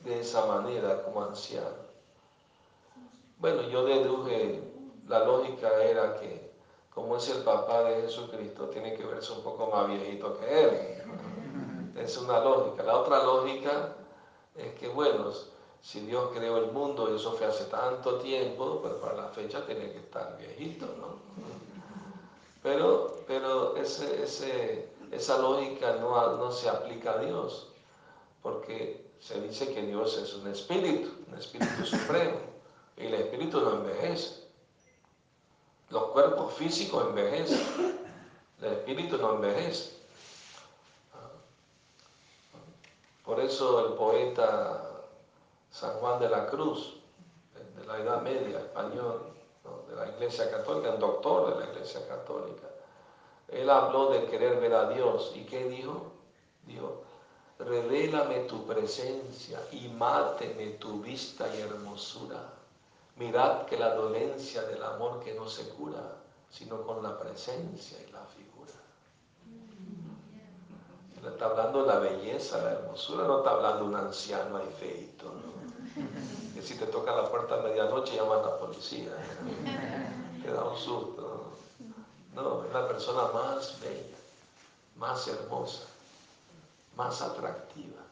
de 0.00 0.20
esa 0.20 0.46
manera 0.46 1.02
como 1.02 1.22
anciano? 1.22 1.82
Bueno, 3.38 3.62
yo 3.62 3.84
deduje, 3.84 4.62
la 5.12 5.24
lógica 5.24 5.68
era 5.84 6.18
que 6.18 6.50
como 6.94 7.16
es 7.16 7.28
el 7.28 7.42
papá 7.42 7.84
de 7.84 8.02
Jesucristo, 8.02 8.68
tiene 8.68 8.94
que 8.94 9.04
verse 9.04 9.32
un 9.32 9.42
poco 9.42 9.66
más 9.68 9.88
viejito 9.88 10.38
que 10.38 10.64
él. 10.64 11.02
Es 11.96 12.16
una 12.18 12.40
lógica. 12.40 12.82
La 12.82 12.98
otra 12.98 13.22
lógica 13.22 13.94
es 14.56 14.74
que, 14.74 14.88
bueno, 14.88 15.30
si 15.80 16.00
Dios 16.00 16.30
creó 16.34 16.58
el 16.58 16.72
mundo 16.72 17.10
y 17.10 17.16
eso 17.16 17.32
fue 17.32 17.46
hace 17.46 17.64
tanto 17.64 18.16
tiempo, 18.16 18.80
pues 18.82 18.94
para 18.94 19.14
la 19.14 19.28
fecha 19.28 19.64
tiene 19.64 19.92
que 19.92 19.98
estar 19.98 20.36
viejito, 20.38 20.86
¿no? 20.98 21.16
Pero, 22.62 23.16
pero 23.26 23.76
ese, 23.76 24.22
ese, 24.22 24.88
esa 25.10 25.38
lógica 25.38 25.96
no, 25.96 26.36
no 26.36 26.52
se 26.52 26.68
aplica 26.68 27.12
a 27.12 27.18
Dios, 27.18 27.68
porque 28.42 29.10
se 29.18 29.40
dice 29.40 29.72
que 29.72 29.82
Dios 29.82 30.16
es 30.18 30.34
un 30.34 30.48
espíritu, 30.48 31.10
un 31.28 31.38
espíritu 31.38 31.84
supremo, 31.84 32.36
y 32.96 33.06
el 33.06 33.14
espíritu 33.14 33.60
no 33.60 33.72
envejece. 33.76 34.41
Los 35.92 36.04
cuerpos 36.04 36.54
físicos 36.54 37.06
envejecen, 37.06 38.00
el 38.62 38.72
espíritu 38.72 39.18
no 39.18 39.34
envejece. 39.34 39.92
Por 43.22 43.38
eso 43.38 43.86
el 43.86 43.92
poeta 43.92 44.90
San 45.70 45.92
Juan 46.00 46.18
de 46.18 46.30
la 46.30 46.46
Cruz, 46.46 46.96
de 47.76 47.84
la 47.84 47.98
Edad 47.98 48.22
Media, 48.22 48.60
español, 48.60 49.34
de 49.86 49.94
la 49.94 50.08
Iglesia 50.08 50.50
Católica, 50.50 50.94
un 50.94 51.00
doctor 51.00 51.54
de 51.54 51.60
la 51.66 51.72
Iglesia 51.72 52.08
Católica, 52.08 52.68
él 53.48 53.68
habló 53.68 54.12
de 54.12 54.24
querer 54.24 54.60
ver 54.60 54.72
a 54.72 54.88
Dios. 54.88 55.32
¿Y 55.34 55.44
qué 55.44 55.66
dijo? 55.68 56.10
Dijo, 56.66 57.02
revélame 57.58 58.40
tu 58.44 58.66
presencia 58.66 59.60
y 59.70 59.88
máteme 59.88 60.68
tu 60.78 61.02
vista 61.02 61.54
y 61.54 61.60
hermosura. 61.60 62.61
Mirad 63.16 63.66
que 63.66 63.76
la 63.78 63.94
dolencia 63.94 64.62
del 64.62 64.82
amor 64.82 65.20
que 65.22 65.34
no 65.34 65.48
se 65.48 65.68
cura, 65.70 66.16
sino 66.50 66.82
con 66.82 67.02
la 67.02 67.18
presencia 67.18 67.98
y 68.00 68.10
la 68.10 68.24
figura. 68.24 68.72
Él 71.18 71.32
está 71.32 71.46
hablando 71.46 71.82
de 71.82 71.88
la 71.88 71.98
belleza, 71.98 72.62
la 72.62 72.72
hermosura, 72.72 73.26
no 73.26 73.38
está 73.38 73.50
hablando 73.50 73.84
un 73.84 73.94
anciano 73.94 74.56
ahí 74.56 74.74
feito, 74.78 75.26
¿no? 75.26 76.54
Que 76.54 76.62
si 76.62 76.76
te 76.76 76.86
toca 76.86 77.14
la 77.14 77.30
puerta 77.30 77.56
a 77.56 77.62
medianoche 77.62 78.16
llaman 78.16 78.40
a 78.40 78.46
la 78.46 78.58
policía, 78.58 79.12
te 80.42 80.50
da 80.50 80.64
un 80.64 80.78
susto. 80.78 81.52
No, 82.34 82.64
es 82.64 82.72
la 82.72 82.88
persona 82.88 83.24
más 83.32 83.78
bella, 83.80 84.16
más 84.96 85.28
hermosa, 85.28 85.84
más 86.96 87.20
atractiva 87.20 88.11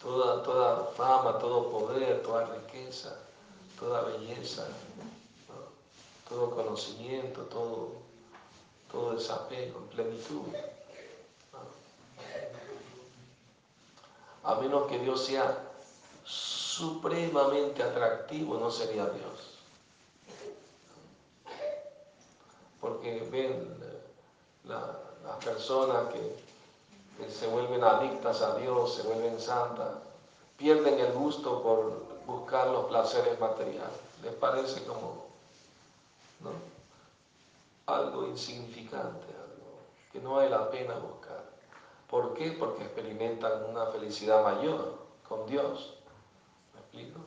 toda, 0.00 0.42
toda 0.42 0.84
fama, 0.96 1.38
todo 1.38 1.70
poder, 1.70 2.22
toda 2.22 2.46
riqueza, 2.46 3.16
toda 3.78 4.02
belleza, 4.02 4.66
todo 6.28 6.50
conocimiento, 6.50 7.42
todo, 7.42 7.92
todo 8.90 9.14
desapego, 9.14 9.80
plenitud. 9.94 10.42
A 14.42 14.54
menos 14.54 14.88
que 14.88 14.98
Dios 14.98 15.26
sea 15.26 15.70
supremamente 16.24 17.82
atractivo, 17.82 18.56
no 18.58 18.70
sería 18.70 19.04
Dios. 19.06 19.58
Porque 22.80 23.28
ven 23.30 23.78
las 24.64 25.44
personas 25.44 26.10
que 26.12 26.49
se 27.28 27.46
vuelven 27.48 27.82
adictas 27.84 28.40
a 28.42 28.56
Dios, 28.56 28.94
se 28.94 29.02
vuelven 29.02 29.38
santas, 29.38 29.98
pierden 30.56 30.98
el 30.98 31.12
gusto 31.12 31.62
por 31.62 32.24
buscar 32.26 32.68
los 32.68 32.86
placeres 32.86 33.38
materiales. 33.40 33.98
Les 34.22 34.34
parece 34.34 34.84
como 34.84 35.28
algo 37.86 38.26
insignificante, 38.26 39.26
algo 39.26 39.80
que 40.12 40.20
no 40.20 40.34
vale 40.34 40.50
la 40.50 40.70
pena 40.70 40.94
buscar. 40.94 41.44
¿Por 42.08 42.34
qué? 42.34 42.52
Porque 42.52 42.84
experimentan 42.84 43.64
una 43.68 43.86
felicidad 43.86 44.42
mayor 44.42 44.98
con 45.28 45.46
Dios. 45.46 45.94
¿Me 46.74 46.80
explico? 46.80 47.20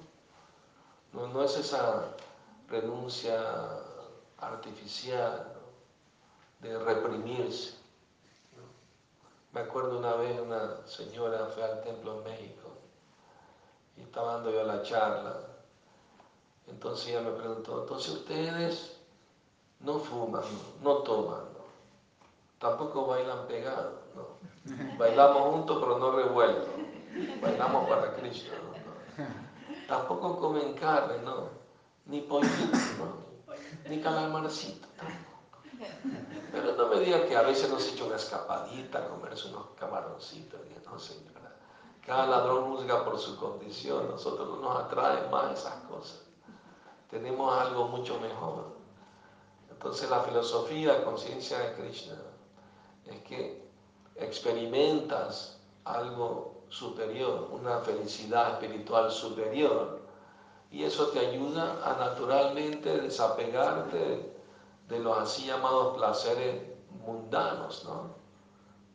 No, 1.11 1.27
no 1.27 1.43
es 1.43 1.57
esa 1.57 2.05
renuncia 2.69 3.39
artificial 4.39 5.53
de 6.59 6.79
reprimirse 6.79 7.82
me 9.53 9.61
acuerdo 9.61 9.99
una 9.99 10.15
vez 10.15 10.39
una 10.39 10.85
señora 10.87 11.45
fue 11.53 11.63
al 11.63 11.81
templo 11.81 12.17
en 12.17 12.23
México 12.23 12.69
y 13.95 14.01
estaba 14.01 14.33
dando 14.33 14.51
yo 14.51 14.63
la 14.63 14.81
charla. 14.81 15.35
Entonces 16.67 17.09
ella 17.09 17.21
me 17.21 17.31
preguntó, 17.31 17.81
entonces 17.81 18.13
ustedes 18.13 18.97
no 19.79 19.99
fuman, 19.99 20.43
no, 20.81 20.95
toman, 20.99 21.43
tampoco 22.57 23.05
bailan 23.05 23.45
pegados, 23.47 23.93
no. 24.15 24.37
Bailamos 24.97 25.53
juntos 25.53 25.77
pero 25.81 25.99
no 25.99 26.11
revueltos, 26.11 26.69
bailamos 27.41 27.89
para 27.89 28.13
Cristo, 28.15 28.51
Tampoco 29.87 30.39
comen 30.39 30.73
carne, 30.73 31.21
no, 31.23 31.49
ni 32.05 32.21
pollito, 32.21 32.77
¿no? 32.97 33.53
ni 33.89 34.01
calamarcito 34.01 34.87
tampoco. 34.95 35.32
Pero 36.51 36.75
no 36.75 36.87
me 36.87 36.99
diga 36.99 37.25
que 37.25 37.35
a 37.35 37.41
veces 37.41 37.69
nos 37.69 37.87
echa 37.87 38.03
una 38.03 38.15
escapadita 38.15 38.99
a 38.99 39.07
comerse 39.07 39.49
unos 39.49 39.67
camaroncitos. 39.79 40.59
No, 40.85 40.99
señora. 40.99 41.55
Cada 42.05 42.27
ladrón 42.27 42.75
juzga 42.75 43.03
por 43.03 43.17
su 43.17 43.37
condición. 43.37 44.09
Nosotros 44.09 44.47
no 44.49 44.57
nos 44.57 44.83
atraen 44.83 45.31
más 45.31 45.57
esas 45.57 45.75
cosas. 45.85 46.21
Tenemos 47.09 47.57
algo 47.59 47.87
mucho 47.87 48.19
mejor. 48.19 48.73
Entonces 49.69 50.09
la 50.09 50.21
filosofía, 50.21 51.03
conciencia 51.03 51.59
de 51.59 51.73
Krishna, 51.73 52.17
es 53.05 53.21
que 53.23 53.67
experimentas 54.15 55.59
algo 55.83 56.63
superior, 56.69 57.49
una 57.51 57.79
felicidad 57.79 58.53
espiritual 58.53 59.11
superior. 59.11 60.01
Y 60.71 60.83
eso 60.83 61.07
te 61.09 61.19
ayuda 61.19 61.79
a 61.83 61.97
naturalmente 61.97 62.97
desapegarte 62.99 64.32
de 64.87 64.99
los 64.99 65.17
así 65.17 65.45
llamados 65.45 65.97
placeres 65.97 66.61
mundanos, 67.05 67.83
¿no? 67.85 68.13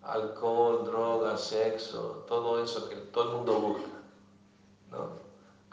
Alcohol, 0.03 0.85
droga, 0.85 1.37
sexo, 1.37 2.25
todo 2.27 2.63
eso 2.63 2.89
que 2.89 2.97
todo 2.97 3.25
el 3.25 3.37
mundo 3.37 3.61
busca, 3.61 3.91
¿no? 4.91 5.09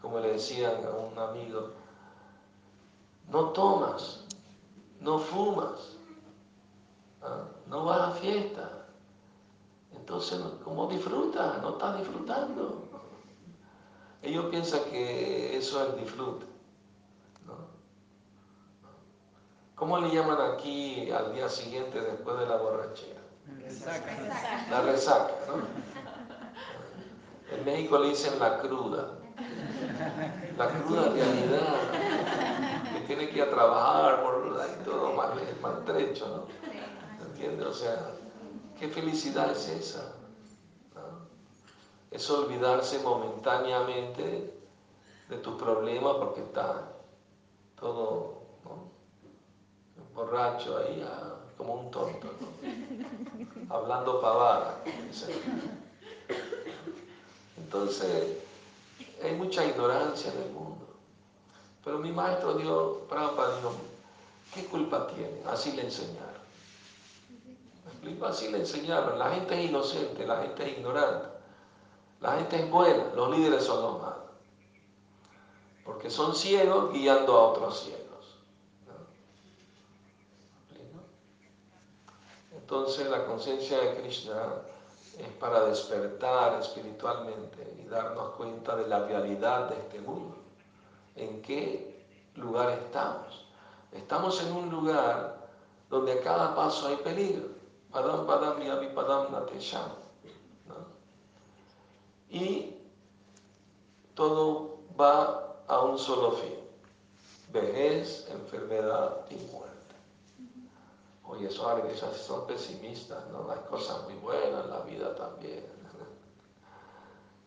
Como 0.01 0.19
le 0.19 0.33
decían 0.33 0.85
a 0.85 0.89
un 0.91 1.17
amigo, 1.17 1.69
no 3.29 3.49
tomas, 3.49 4.23
no 4.99 5.19
fumas, 5.19 5.97
¿ah? 7.21 7.45
no 7.67 7.85
vas 7.85 8.01
a 8.01 8.11
fiesta. 8.11 8.87
Entonces, 9.91 10.39
¿cómo 10.63 10.87
disfrutas? 10.87 11.61
No 11.61 11.71
estás 11.71 11.97
disfrutando. 11.97 12.83
Ellos 14.21 14.45
piensan 14.47 14.81
que 14.91 15.57
eso 15.57 15.83
es 15.83 15.97
disfrute. 15.97 16.54
¿Cómo 19.75 19.99
le 19.99 20.09
llaman 20.09 20.37
aquí 20.53 21.11
al 21.11 21.33
día 21.33 21.49
siguiente 21.49 21.99
después 21.99 22.39
de 22.39 22.47
la 22.47 22.55
borrachera? 22.55 23.19
Resaca. 23.61 24.67
La 24.69 24.81
resaca, 24.81 25.33
¿no? 25.47 25.55
En 27.55 27.65
México 27.65 27.99
le 27.99 28.09
dicen 28.09 28.39
la 28.39 28.59
cruda. 28.59 29.17
La 30.57 30.69
cruda 30.69 31.09
realidad. 31.09 31.75
Que 32.93 33.01
tiene 33.01 33.29
que 33.29 33.37
ir 33.37 33.43
a 33.43 33.49
trabajar 33.49 34.23
por 34.23 34.45
y 34.45 34.83
todo 34.85 35.13
mal, 35.13 35.31
maltrecho, 35.61 36.27
¿no? 36.27 37.25
¿Entiendes? 37.27 37.67
O 37.67 37.73
sea, 37.73 38.11
¿qué 38.79 38.87
felicidad 38.87 39.51
es 39.51 39.67
esa? 39.67 40.13
Es 42.11 42.29
olvidarse 42.29 42.99
momentáneamente 42.99 44.53
de 45.27 45.37
tu 45.37 45.57
problema 45.57 46.17
porque 46.17 46.41
está 46.41 46.93
todo 47.77 48.44
borracho 50.15 50.77
ahí, 50.77 51.05
ah, 51.07 51.35
como 51.57 51.73
un 51.75 51.91
tonto, 51.91 52.27
hablando 53.69 54.21
pavada. 54.21 54.81
Entonces, 57.57 58.37
hay 59.23 59.35
mucha 59.35 59.65
ignorancia 59.65 60.31
en 60.31 60.41
el 60.41 60.49
mundo. 60.51 60.85
Pero 61.83 61.99
mi 61.99 62.11
maestro 62.11 62.55
Dios, 62.55 62.97
Prabhupada 63.09 63.57
dijo, 63.57 63.73
¿qué 64.53 64.65
culpa 64.65 65.07
tiene? 65.07 65.41
Así 65.45 65.73
le 65.73 65.83
enseñaron. 65.83 66.35
Así 68.23 68.49
le 68.49 68.59
enseñaron. 68.59 69.19
La 69.19 69.31
gente 69.31 69.59
es 69.59 69.69
inocente, 69.69 70.25
la 70.25 70.41
gente 70.41 70.63
es 70.63 70.77
ignorante. 70.77 71.27
La 72.21 72.37
gente 72.37 72.55
es 72.55 72.69
buena, 72.71 73.05
los 73.15 73.29
líderes 73.37 73.63
son 73.63 73.81
los 73.83 74.01
malos. 74.01 74.17
Porque 75.83 76.09
son 76.09 76.35
ciegos 76.35 76.91
guiando 76.91 77.37
a 77.37 77.51
otros 77.51 77.81
ciegos. 77.81 78.04
Entonces 82.65 83.07
la 83.11 83.23
conciencia 83.25 83.79
de 83.79 84.01
Krishna 84.01 84.55
es 85.19 85.27
para 85.39 85.65
despertar 85.65 86.59
espiritualmente 86.59 87.77
y 87.79 87.87
darnos 87.87 88.31
cuenta 88.37 88.75
de 88.75 88.87
la 88.87 89.05
realidad 89.05 89.69
de 89.69 89.75
este 89.75 90.01
mundo. 90.01 90.35
¿En 91.15 91.43
qué 91.43 92.07
lugar 92.33 92.71
estamos? 92.71 93.45
Estamos 93.91 94.41
en 94.41 94.51
un 94.51 94.71
lugar 94.71 95.47
donde 95.91 96.13
a 96.13 96.21
cada 96.23 96.55
paso 96.55 96.87
hay 96.87 96.95
peligro. 96.95 97.49
Padam, 97.91 98.25
padam, 98.25 98.57
padam, 98.95 99.31
natesham. 99.31 99.91
Y 102.31 102.77
todo 104.15 104.79
va 104.99 105.55
a 105.67 105.81
un 105.81 105.99
solo 105.99 106.31
fin. 106.31 106.55
Vejez, 107.53 108.27
enfermedad 108.31 109.23
y 109.29 109.35
muerte. 109.53 109.74
Oye, 111.27 111.47
esos 111.47 111.65
artistas 111.65 112.17
son 112.17 112.45
pesimistas, 112.45 113.25
¿no? 113.31 113.49
Hay 113.51 113.59
cosas 113.69 114.03
muy 114.03 114.15
buenas 114.15 114.65
en 114.65 114.69
la 114.69 114.79
vida 114.81 115.15
también. 115.15 115.65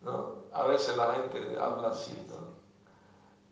¿No? 0.01 0.35
A 0.53 0.63
veces 0.63 0.95
la 0.95 1.13
gente 1.13 1.57
habla 1.59 1.89
así, 1.89 2.13
¿no? 2.29 2.37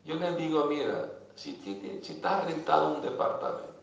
Yo 0.05 0.15
les 0.15 0.37
digo, 0.37 0.65
mira, 0.65 1.09
si, 1.35 1.55
si 2.01 2.13
estás 2.13 2.45
rentado 2.45 2.95
un 2.95 3.01
departamento 3.01 3.77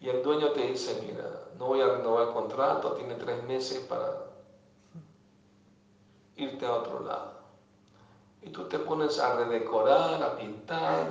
y 0.00 0.08
el 0.08 0.22
dueño 0.22 0.52
te 0.52 0.68
dice, 0.68 1.00
mira, 1.04 1.48
no 1.58 1.66
voy 1.66 1.80
a 1.80 1.88
renovar 1.88 2.28
el 2.28 2.34
contrato, 2.34 2.92
tiene 2.92 3.14
tres 3.14 3.42
meses 3.44 3.80
para 3.86 4.26
irte 6.36 6.66
a 6.66 6.74
otro 6.74 7.00
lado. 7.00 7.32
Y 8.42 8.50
tú 8.50 8.68
te 8.68 8.78
pones 8.78 9.18
a 9.18 9.36
redecorar, 9.36 10.22
a 10.22 10.36
pintar, 10.36 11.10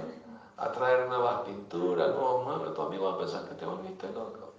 a 0.58 0.72
traer 0.72 1.08
nuevas 1.08 1.42
pinturas, 1.42 2.10
nuevos 2.16 2.46
muebles, 2.46 2.74
tu 2.74 2.82
amigo 2.82 3.06
va 3.06 3.14
a 3.16 3.18
pensar 3.18 3.48
que 3.48 3.56
te 3.56 3.66
volviste 3.66 4.12
loco. 4.12 4.54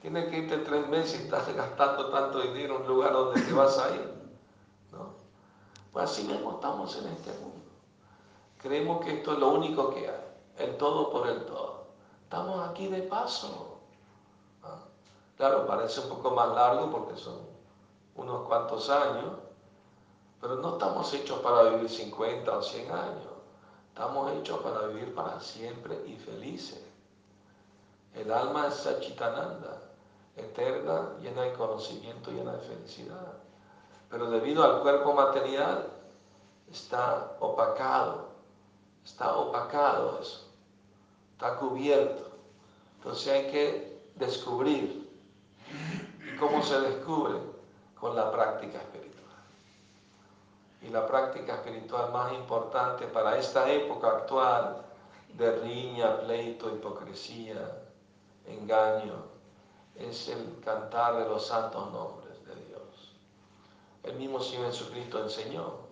Tienes 0.00 0.28
que 0.30 0.38
irte 0.38 0.58
tres 0.58 0.88
meses 0.88 1.20
y 1.20 1.24
estás 1.24 1.54
gastando 1.54 2.08
tanto 2.08 2.40
dinero 2.40 2.76
en 2.76 2.82
un 2.82 2.88
lugar 2.88 3.12
donde 3.12 3.40
te 3.40 3.52
vas 3.52 3.78
a 3.78 3.90
ir. 3.90 4.14
¿no? 4.92 5.14
Pues 5.92 6.10
así 6.10 6.24
mismo 6.24 6.52
estamos 6.52 6.96
en 6.96 7.08
este 7.08 7.32
mundo. 7.38 7.60
Creemos 8.58 9.04
que 9.04 9.18
esto 9.18 9.32
es 9.32 9.38
lo 9.38 9.48
único 9.50 9.90
que 9.90 10.08
hay, 10.08 10.24
el 10.58 10.76
todo 10.76 11.10
por 11.10 11.26
el 11.26 11.44
todo. 11.46 11.86
Estamos 12.24 12.68
aquí 12.68 12.88
de 12.88 13.02
paso. 13.02 13.78
Claro, 15.36 15.66
parece 15.66 16.00
un 16.00 16.10
poco 16.10 16.32
más 16.32 16.54
largo 16.54 16.90
porque 16.90 17.16
son 17.16 17.38
unos 18.14 18.46
cuantos 18.46 18.90
años, 18.90 19.32
pero 20.38 20.56
no 20.56 20.74
estamos 20.74 21.12
hechos 21.14 21.38
para 21.38 21.62
vivir 21.62 21.88
50 21.88 22.58
o 22.58 22.62
100 22.62 22.92
años. 22.92 23.39
Estamos 23.90 24.32
hechos 24.32 24.60
para 24.60 24.86
vivir 24.86 25.14
para 25.14 25.40
siempre 25.40 26.00
y 26.06 26.16
felices. 26.16 26.80
El 28.14 28.32
alma 28.32 28.68
es 28.68 28.74
Sachitananda, 28.74 29.82
eterna, 30.36 31.10
llena 31.20 31.42
de 31.42 31.52
conocimiento, 31.54 32.30
llena 32.30 32.52
de 32.52 32.60
felicidad. 32.60 33.34
Pero 34.08 34.30
debido 34.30 34.64
al 34.64 34.80
cuerpo 34.80 35.12
material 35.12 35.90
está 36.70 37.36
opacado, 37.40 38.28
está 39.04 39.36
opacado 39.36 40.20
eso, 40.20 40.48
está 41.32 41.56
cubierto. 41.56 42.30
Entonces 42.96 43.32
hay 43.32 43.50
que 43.50 44.02
descubrir. 44.14 45.10
¿Y 46.32 46.36
cómo 46.36 46.62
se 46.62 46.80
descubre? 46.80 47.38
Con 47.98 48.16
la 48.16 48.32
práctica 48.32 48.78
espiritual 48.78 48.99
y 50.82 50.88
la 50.88 51.06
práctica 51.06 51.56
espiritual 51.56 52.12
más 52.12 52.32
importante 52.32 53.06
para 53.06 53.38
esta 53.38 53.70
época 53.70 54.08
actual 54.08 54.82
de 55.34 55.52
riña, 55.58 56.20
pleito, 56.20 56.68
hipocresía, 56.68 57.82
engaño, 58.46 59.24
es 59.94 60.28
el 60.28 60.60
cantar 60.64 61.16
de 61.16 61.28
los 61.28 61.46
santos 61.46 61.92
nombres 61.92 62.44
de 62.46 62.54
Dios. 62.66 63.14
El 64.02 64.16
mismo 64.16 64.40
Señor 64.40 64.66
Jesucristo 64.66 65.22
enseñó, 65.22 65.90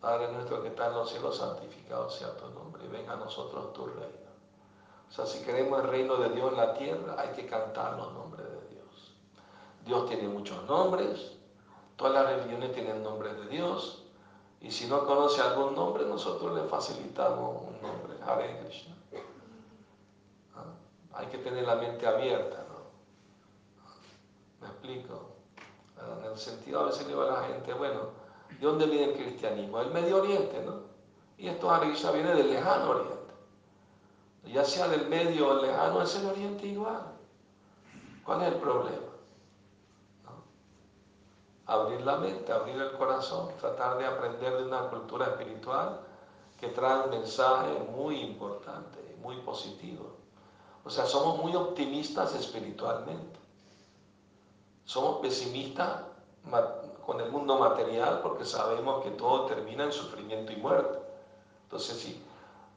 Padre 0.00 0.32
nuestro 0.32 0.60
que 0.62 0.68
está 0.68 0.88
en 0.88 0.94
los 0.94 1.10
cielos, 1.10 1.36
santificado 1.36 2.10
sea 2.10 2.36
tu 2.36 2.48
nombre 2.50 2.62
venga 2.88 3.14
a 3.14 3.16
nosotros 3.16 3.72
tu 3.72 3.86
reino. 3.86 4.30
O 5.08 5.12
sea, 5.12 5.26
si 5.26 5.44
queremos 5.44 5.82
el 5.82 5.88
reino 5.88 6.16
de 6.16 6.30
Dios 6.30 6.52
en 6.52 6.56
la 6.56 6.74
tierra, 6.74 7.16
hay 7.18 7.30
que 7.30 7.46
cantar 7.46 7.96
los 7.96 8.12
nombres 8.12 8.46
de 8.46 8.68
Dios. 8.68 9.14
Dios 9.84 10.08
tiene 10.08 10.28
muchos 10.28 10.64
nombres, 10.64 11.38
Todas 12.02 12.24
las 12.24 12.34
religiones 12.34 12.72
tienen 12.72 13.00
nombre 13.04 13.32
de 13.32 13.46
Dios. 13.46 14.02
Y 14.60 14.72
si 14.72 14.88
no 14.88 15.06
conoce 15.06 15.40
algún 15.40 15.76
nombre, 15.76 16.04
nosotros 16.04 16.52
le 16.52 16.64
facilitamos 16.64 17.62
un 17.62 17.80
nombre, 17.80 18.16
Hare 18.26 18.58
Krishna. 18.58 18.96
¿Ah? 20.56 20.64
Hay 21.12 21.26
que 21.26 21.38
tener 21.38 21.64
la 21.64 21.76
mente 21.76 22.04
abierta, 22.04 22.66
¿no? 22.68 22.80
¿Me 24.60 24.66
explico? 24.66 25.30
Ah, 25.96 26.18
en 26.24 26.32
el 26.32 26.36
sentido, 26.36 26.80
a 26.80 26.86
veces 26.86 27.02
le 27.02 27.10
digo 27.10 27.22
a 27.22 27.40
la 27.40 27.42
gente, 27.44 27.72
bueno, 27.72 28.00
¿de 28.50 28.66
dónde 28.66 28.86
viene 28.86 29.12
el 29.12 29.22
cristianismo? 29.22 29.78
Del 29.78 29.92
Medio 29.92 30.22
Oriente, 30.22 30.60
¿no? 30.66 30.80
Y 31.38 31.46
esto 31.46 31.70
Hare 31.70 31.86
Krishna 31.86 32.10
viene 32.10 32.34
del 32.34 32.50
lejano 32.50 32.90
Oriente. 32.90 33.32
Ya 34.46 34.64
sea 34.64 34.88
del 34.88 35.06
medio 35.06 35.50
o 35.50 35.52
el 35.52 35.68
lejano, 35.68 36.02
es 36.02 36.16
el 36.16 36.26
Oriente 36.26 36.66
igual. 36.66 37.12
¿Cuál 38.24 38.42
es 38.42 38.48
el 38.48 38.54
problema? 38.54 39.11
Abrir 41.72 42.02
la 42.02 42.16
mente, 42.16 42.52
abrir 42.52 42.76
el 42.76 42.92
corazón, 42.92 43.48
tratar 43.60 43.98
de 43.98 44.06
aprender 44.06 44.56
de 44.56 44.64
una 44.64 44.88
cultura 44.90 45.26
espiritual 45.26 46.00
que 46.60 46.68
trae 46.68 47.04
un 47.04 47.10
mensaje 47.10 47.78
muy 47.94 48.20
importante, 48.20 49.16
muy 49.22 49.36
positivo. 49.38 50.16
O 50.84 50.90
sea, 50.90 51.06
somos 51.06 51.38
muy 51.38 51.54
optimistas 51.56 52.34
espiritualmente. 52.34 53.38
Somos 54.84 55.20
pesimistas 55.20 56.02
con 57.06 57.20
el 57.20 57.30
mundo 57.30 57.58
material 57.58 58.20
porque 58.22 58.44
sabemos 58.44 59.02
que 59.02 59.10
todo 59.12 59.46
termina 59.46 59.84
en 59.84 59.92
sufrimiento 59.92 60.52
y 60.52 60.56
muerte. 60.56 60.98
Entonces, 61.64 61.96
sí, 61.98 62.22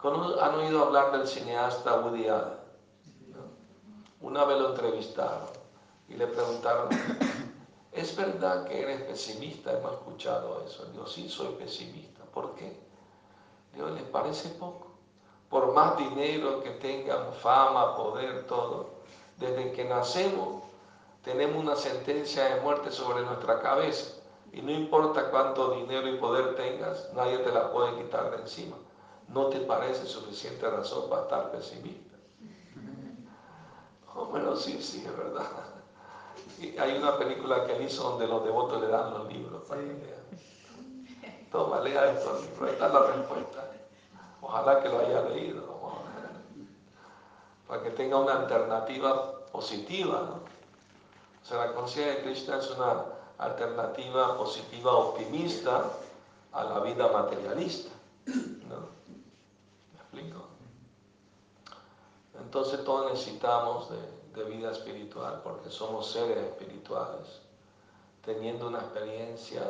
han 0.03 0.55
oído 0.55 0.83
hablar 0.83 1.11
del 1.11 1.27
cineasta 1.27 1.99
Woody 1.99 2.27
Allen. 2.27 2.65
Una 4.21 4.45
vez 4.45 4.59
lo 4.59 4.69
entrevistaron 4.69 5.49
y 6.07 6.13
le 6.15 6.27
preguntaron, 6.27 6.89
¿es 7.95 8.15
verdad 8.15 8.65
que 8.65 8.81
eres 8.81 9.01
pesimista? 9.03 9.71
Hemos 9.71 9.93
escuchado 9.93 10.63
eso. 10.65 10.85
Dijo, 10.85 11.07
sí, 11.07 11.29
soy 11.29 11.53
pesimista. 11.55 12.23
¿Por 12.25 12.55
qué? 12.55 12.75
Dios 13.73 13.91
¿les 13.91 14.03
parece 14.03 14.49
poco? 14.49 14.87
Por 15.49 15.73
más 15.73 15.97
dinero 15.97 16.61
que 16.61 16.71
tengan, 16.71 17.33
fama, 17.33 17.95
poder, 17.95 18.45
todo, 18.47 18.89
desde 19.37 19.71
que 19.71 19.85
nacemos 19.85 20.63
tenemos 21.23 21.57
una 21.63 21.75
sentencia 21.75 22.45
de 22.45 22.61
muerte 22.61 22.91
sobre 22.91 23.23
nuestra 23.23 23.59
cabeza 23.59 24.05
y 24.51 24.61
no 24.61 24.71
importa 24.71 25.29
cuánto 25.29 25.71
dinero 25.71 26.07
y 26.07 26.19
poder 26.19 26.55
tengas, 26.55 27.11
nadie 27.13 27.39
te 27.39 27.51
la 27.51 27.71
puede 27.71 27.95
quitar 27.97 28.29
de 28.31 28.37
encima. 28.37 28.77
¿No 29.27 29.47
te 29.47 29.59
parece 29.61 30.05
suficiente 30.05 30.69
razón 30.69 31.09
para 31.09 31.23
estar 31.23 31.51
pesimista? 31.51 32.15
Oh, 34.13 34.25
bueno, 34.31 34.55
sí, 34.55 34.81
sí, 34.81 35.03
es 35.05 35.17
verdad. 35.17 35.64
Hay 36.79 36.97
una 36.97 37.17
película 37.17 37.65
que 37.65 37.75
él 37.75 37.83
hizo 37.83 38.03
donde 38.03 38.27
los 38.27 38.43
devotos 38.43 38.81
le 38.81 38.87
dan 38.87 39.13
los 39.13 39.27
libros 39.31 39.63
para 39.67 39.81
que 39.81 39.87
lean. 39.87 40.25
Toma, 41.51 41.81
lea 41.81 42.11
estos 42.11 42.41
libros, 42.41 42.61
ahí 42.61 42.73
está 42.73 42.87
la 42.89 42.99
respuesta. 43.07 43.71
Ojalá 44.41 44.81
que 44.81 44.89
lo 44.89 44.99
haya 44.99 45.21
leído, 45.29 45.75
para 47.67 47.81
que 47.81 47.91
tenga 47.91 48.17
una 48.17 48.41
alternativa 48.41 49.45
positiva. 49.51 50.21
¿no? 50.21 50.33
O 51.41 51.45
sea, 51.45 51.65
la 51.65 51.73
conciencia 51.73 52.15
de 52.15 52.21
Krishna 52.21 52.57
es 52.57 52.69
una 52.71 53.05
alternativa 53.37 54.37
positiva 54.37 54.91
optimista 54.93 55.85
a 56.51 56.63
la 56.63 56.79
vida 56.81 57.07
materialista. 57.11 57.91
¿no? 58.25 58.89
¿Me 59.93 59.99
explico? 59.99 60.45
Entonces 62.39 62.83
todos 62.83 63.11
necesitamos 63.11 63.89
de, 63.89 64.14
de 64.35 64.43
vida 64.43 64.71
espiritual 64.71 65.41
porque 65.43 65.69
somos 65.69 66.11
seres 66.11 66.37
espirituales 66.37 67.41
teniendo 68.23 68.67
una 68.67 68.79
experiencia 68.79 69.61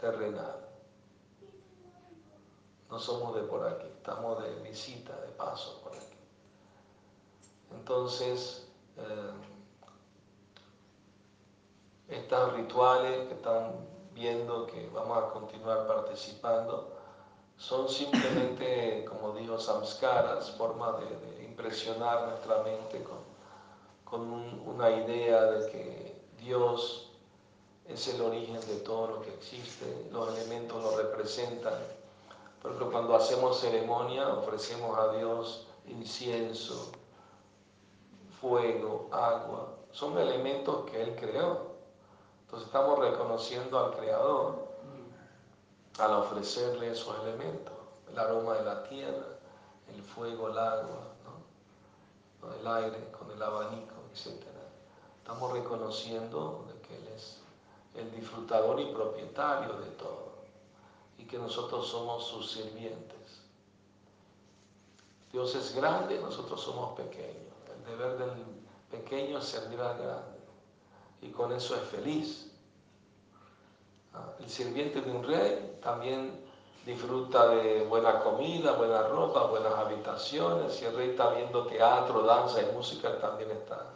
terrenal. 0.00 0.66
No 2.88 2.98
somos 2.98 3.34
de 3.34 3.42
por 3.42 3.66
aquí, 3.66 3.86
estamos 3.86 4.42
de 4.42 4.54
visita, 4.62 5.14
de 5.20 5.28
paso 5.32 5.80
por 5.82 5.92
aquí. 5.92 6.16
Entonces, 7.72 8.68
eh, 8.96 9.32
estos 12.08 12.52
rituales 12.54 13.26
que 13.26 13.34
están 13.34 13.72
viendo 14.14 14.66
que 14.66 14.88
vamos 14.94 15.18
a 15.18 15.30
continuar 15.30 15.86
participando 15.86 16.96
son 17.56 17.88
simplemente, 17.88 19.04
como 19.06 19.32
digo, 19.32 19.58
samskaras, 19.58 20.52
formas 20.52 21.00
de, 21.00 21.44
impresionar 21.44 22.28
nuestra 22.28 22.62
mente 22.62 23.02
con, 23.02 23.18
con 24.06 24.22
una 24.66 24.90
idea 24.90 25.42
de 25.42 25.70
que 25.70 26.22
Dios 26.38 27.12
es 27.86 28.08
el 28.08 28.22
origen 28.22 28.60
de 28.60 28.76
todo 28.76 29.08
lo 29.08 29.22
que 29.22 29.34
existe, 29.34 30.08
los 30.10 30.34
elementos 30.34 30.82
lo 30.82 30.96
representan 30.96 31.74
por 32.66 32.74
ejemplo, 32.74 32.90
cuando 32.90 33.14
hacemos 33.14 33.60
ceremonia 33.60 34.26
ofrecemos 34.26 34.98
a 34.98 35.12
Dios 35.12 35.68
incienso, 35.86 36.90
fuego, 38.40 39.08
agua. 39.12 39.68
Son 39.92 40.18
elementos 40.18 40.84
que 40.90 41.00
Él 41.00 41.14
creó. 41.14 41.76
Entonces 42.40 42.66
estamos 42.66 42.98
reconociendo 42.98 43.78
al 43.78 43.96
Creador 43.96 44.66
al 46.00 46.12
ofrecerle 46.14 46.90
esos 46.90 47.16
elementos. 47.20 47.72
El 48.10 48.18
aroma 48.18 48.54
de 48.54 48.64
la 48.64 48.82
tierra, 48.82 49.26
el 49.94 50.02
fuego, 50.02 50.48
el 50.48 50.58
agua, 50.58 51.14
el 52.54 52.66
aire 52.66 53.10
con 53.10 53.30
el 53.30 53.42
abanico, 53.42 53.94
etc. 54.12 54.42
Estamos 55.18 55.52
reconociendo 55.52 56.64
que 56.86 56.96
Él 56.96 57.08
es 57.14 57.38
el 57.94 58.10
disfrutador 58.12 58.80
y 58.80 58.92
propietario 58.92 59.74
de 59.78 59.90
todo 59.92 60.34
y 61.18 61.24
que 61.24 61.38
nosotros 61.38 61.88
somos 61.88 62.26
sus 62.26 62.52
sirvientes. 62.52 63.40
Dios 65.32 65.54
es 65.54 65.74
grande, 65.74 66.18
nosotros 66.20 66.60
somos 66.60 66.96
pequeños. 66.96 67.52
El 67.76 67.84
deber 67.84 68.18
del 68.18 68.30
pequeño 68.90 69.38
es 69.38 69.44
servir 69.44 69.80
al 69.80 69.98
grande 69.98 70.38
y 71.22 71.30
con 71.30 71.52
eso 71.52 71.74
es 71.74 71.82
feliz. 71.82 72.52
Ah, 74.14 74.32
el 74.38 74.48
sirviente 74.48 75.00
de 75.00 75.10
un 75.10 75.24
rey 75.24 75.78
también 75.82 76.45
disfruta 76.86 77.48
de 77.48 77.84
buena 77.84 78.20
comida, 78.20 78.72
buena 78.72 79.02
ropa, 79.02 79.48
buenas 79.48 79.74
habitaciones. 79.74 80.72
Si 80.72 80.84
el 80.84 80.94
rey 80.94 81.10
está 81.10 81.30
viendo 81.30 81.66
teatro, 81.66 82.22
danza 82.22 82.62
y 82.62 82.72
música, 82.72 83.18
también 83.18 83.50
está 83.50 83.86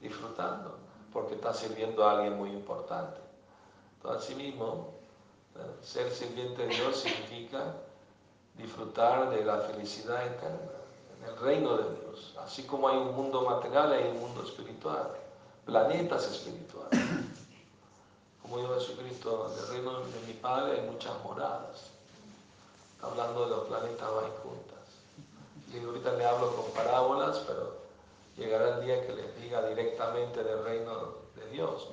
disfrutando 0.00 0.76
porque 1.12 1.34
está 1.34 1.54
sirviendo 1.54 2.04
a 2.04 2.12
alguien 2.12 2.36
muy 2.36 2.50
importante. 2.50 3.20
Entonces, 3.96 4.36
mismo 4.36 4.88
ser 5.82 6.10
sirviente 6.10 6.66
de 6.66 6.74
Dios 6.74 6.96
significa 6.96 7.76
disfrutar 8.56 9.30
de 9.30 9.44
la 9.44 9.58
felicidad 9.58 10.26
eterna, 10.26 10.72
en 11.18 11.28
el 11.28 11.36
reino 11.38 11.76
de 11.76 12.00
Dios. 12.00 12.34
Así 12.42 12.64
como 12.64 12.88
hay 12.88 12.96
un 12.96 13.14
mundo 13.14 13.42
material, 13.42 13.92
hay 13.92 14.08
un 14.10 14.18
mundo 14.18 14.42
espiritual, 14.42 15.12
planetas 15.64 16.28
espirituales. 16.28 17.00
Como 18.42 18.58
dijo 18.58 18.74
Jesucristo, 18.74 19.52
en 19.52 19.58
el 19.62 19.68
reino 19.68 20.00
de 20.00 20.20
mi 20.26 20.32
Padre 20.32 20.80
hay 20.80 20.90
muchas 20.90 21.12
moradas. 21.22 21.92
Hablando 23.02 23.44
de 23.44 23.50
los 23.50 23.64
planetas 23.66 24.14
Vaikuntas. 24.14 24.78
Y 25.72 25.84
ahorita 25.84 26.12
le 26.12 26.24
hablo 26.24 26.54
con 26.54 26.70
parábolas, 26.72 27.38
pero 27.46 27.74
llegará 28.36 28.76
el 28.76 28.84
día 28.84 29.06
que 29.06 29.12
les 29.14 29.40
diga 29.40 29.66
directamente 29.68 30.42
del 30.42 30.62
reino 30.64 31.14
de 31.34 31.50
Dios. 31.50 31.88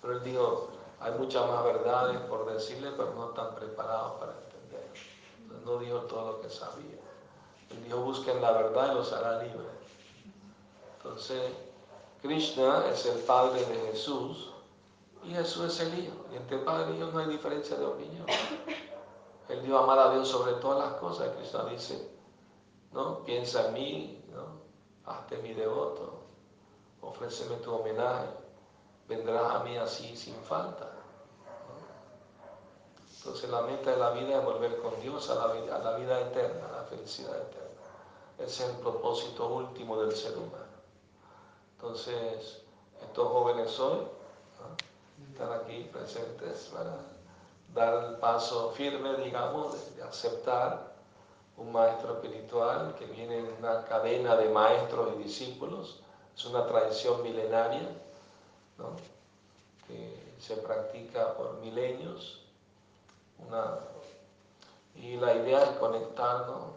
Pero 0.00 0.14
él 0.14 0.24
dijo, 0.24 0.68
hay 1.00 1.12
muchas 1.18 1.46
más 1.48 1.64
verdades 1.64 2.18
por 2.22 2.50
decirle, 2.52 2.90
pero 2.96 3.12
no 3.14 3.30
están 3.30 3.54
preparados 3.54 4.12
para 4.18 4.32
entender. 4.32 4.86
Entonces 5.42 5.66
no 5.66 5.78
dijo 5.78 5.98
todo 6.06 6.32
lo 6.32 6.40
que 6.40 6.50
sabía. 6.50 6.98
Él 7.70 7.84
dijo, 7.84 7.98
busquen 8.00 8.40
la 8.40 8.52
verdad 8.52 8.92
y 8.92 8.94
los 8.94 9.12
hará 9.12 9.42
libres. 9.42 9.66
Entonces, 10.96 11.52
Krishna 12.22 12.86
es 12.90 13.04
el 13.06 13.18
Padre 13.20 13.64
de 13.66 13.90
Jesús 13.90 14.50
y 15.24 15.30
Jesús 15.32 15.74
es 15.74 15.80
el 15.80 15.98
Hijo. 15.98 16.24
Y 16.32 16.36
entre 16.36 16.58
Padre 16.58 16.94
y 16.94 16.98
Hijo 16.98 17.10
no 17.12 17.18
hay 17.18 17.26
diferencia 17.26 17.76
de 17.76 17.84
opinión. 17.84 18.26
Él 19.54 19.62
dijo 19.62 19.78
amar 19.78 19.98
a 19.98 20.10
Dios 20.12 20.28
sobre 20.28 20.52
todas 20.54 20.78
las 20.78 21.00
cosas. 21.00 21.30
Krishna 21.36 21.64
dice, 21.64 22.10
¿no? 22.92 23.24
Piensa 23.24 23.68
en 23.68 23.74
mí. 23.74 24.20
Hazte 25.06 25.36
mi 25.38 25.52
devoto, 25.52 26.20
ofréceme 27.02 27.56
tu 27.56 27.74
homenaje 27.74 28.44
vendrás 29.08 29.54
a 29.54 29.58
mí 29.60 29.76
así 29.76 30.16
sin 30.16 30.34
falta. 30.36 30.90
Entonces 33.18 33.50
la 33.50 33.62
meta 33.62 33.90
de 33.90 33.96
la 33.96 34.10
vida 34.10 34.38
es 34.38 34.44
volver 34.44 34.78
con 34.80 35.00
Dios 35.00 35.30
a 35.30 35.34
la, 35.34 35.54
vida, 35.54 35.76
a 35.76 35.78
la 35.78 35.96
vida 35.96 36.20
eterna, 36.20 36.68
a 36.68 36.72
la 36.78 36.82
felicidad 36.84 37.36
eterna. 37.36 37.80
Ese 38.38 38.64
es 38.64 38.70
el 38.70 38.76
propósito 38.76 39.48
último 39.48 40.00
del 40.02 40.14
ser 40.14 40.36
humano. 40.36 40.64
Entonces, 41.76 42.62
estos 43.00 43.28
jóvenes 43.28 43.78
hoy 43.80 44.06
están 45.30 45.52
aquí 45.52 45.88
presentes 45.92 46.70
para 46.74 46.98
dar 47.74 48.04
el 48.04 48.16
paso 48.16 48.70
firme, 48.70 49.16
digamos, 49.16 49.96
de, 49.96 50.02
aceptar 50.02 50.94
un 51.56 51.72
maestro 51.72 52.14
espiritual 52.14 52.94
que 52.98 53.06
viene 53.06 53.38
en 53.38 53.46
una 53.58 53.84
cadena 53.84 54.36
de 54.36 54.48
maestros 54.48 55.14
y 55.16 55.22
discípulos. 55.24 56.00
Es 56.36 56.44
una 56.46 56.66
tradición 56.66 57.22
milenaria 57.22 57.88
que 59.86 60.34
se 60.40 60.56
practica 60.56 61.34
por 61.34 61.58
milenios. 61.60 62.40
y 64.96 65.16
la 65.16 65.34
idea 65.34 65.62
es 65.64 65.70
conectarnos 65.78 66.74